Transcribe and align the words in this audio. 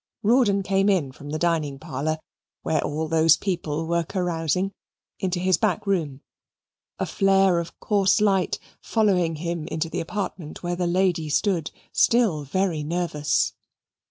Rawdon 0.23 0.63
came 0.63 0.89
in 0.89 1.11
from 1.11 1.29
the 1.29 1.37
dining 1.37 1.77
parlour 1.77 2.17
where 2.63 2.83
all 2.83 3.07
those 3.07 3.37
people 3.37 3.85
were 3.85 4.03
carousing, 4.03 4.71
into 5.19 5.37
his 5.39 5.59
back 5.59 5.85
room; 5.85 6.21
a 6.97 7.05
flare 7.05 7.59
of 7.59 7.79
coarse 7.79 8.19
light 8.19 8.57
following 8.81 9.35
him 9.35 9.67
into 9.67 9.89
the 9.91 9.99
apartment 9.99 10.63
where 10.63 10.75
the 10.75 10.87
lady 10.87 11.29
stood, 11.29 11.69
still 11.91 12.41
very 12.43 12.81
nervous. 12.81 13.53